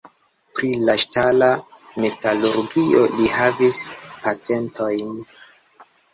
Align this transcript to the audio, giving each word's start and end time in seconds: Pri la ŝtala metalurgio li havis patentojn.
Pri 0.59 0.69
la 0.85 0.95
ŝtala 1.03 1.49
metalurgio 2.05 3.05
li 3.21 3.29
havis 3.35 3.79
patentojn. 4.25 5.15